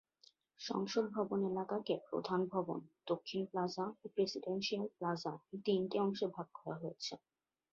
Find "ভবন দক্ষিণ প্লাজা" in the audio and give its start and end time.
2.45-3.85